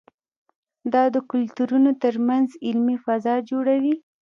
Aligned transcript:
دا 0.93 1.03
د 1.15 1.17
کلتورونو 1.31 1.91
ترمنځ 2.03 2.49
علمي 2.67 2.97
فضا 3.05 3.35
جوړوي. 3.49 3.95